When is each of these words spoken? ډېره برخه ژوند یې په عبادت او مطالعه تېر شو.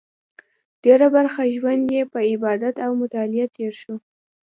ډېره 0.83 1.07
برخه 1.15 1.41
ژوند 1.55 1.83
یې 1.95 2.03
په 2.11 2.19
عبادت 2.31 2.75
او 2.85 2.91
مطالعه 3.01 3.45
تېر 3.55 3.73
شو. 3.81 3.95